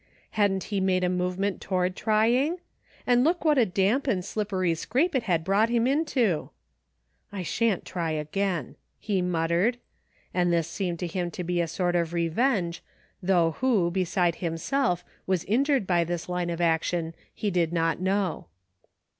••Hadn't 0.31 0.63
he 0.63 0.79
made 0.81 1.03
a 1.03 1.09
movement 1.09 1.61
toward 1.61 1.95
trying} 1.95 2.57
And 3.05 3.23
look 3.23 3.45
what 3.45 3.59
a 3.59 3.67
damp 3.67 4.07
and 4.07 4.25
slip 4.25 4.49
pery 4.49 4.73
scrape 4.75 5.13
it 5.13 5.21
had 5.29 5.43
brought 5.43 5.69
him 5.69 5.85
into!" 5.85 6.49
I 7.31 7.43
sha'n't 7.43 7.85
try 7.85 8.09
again," 8.09 8.77
he 8.99 9.21
muttered. 9.21 9.77
And 10.33 10.51
this 10.51 10.67
seemed 10.67 10.97
to 11.01 11.05
him 11.07 11.29
to 11.29 11.43
be 11.43 11.61
a 11.61 11.67
sort 11.67 11.95
of 11.95 12.13
revenge, 12.13 12.81
though 13.21 13.51
who, 13.59 13.91
beside 13.91 14.37
himself, 14.37 15.05
was 15.27 15.43
injured 15.43 15.85
by 15.85 16.03
this 16.03 16.27
line 16.27 16.49
of 16.49 16.59
action 16.61 17.13
he 17.31 17.51
did 17.51 17.71
not 17.71 17.99
know. 17.99 18.47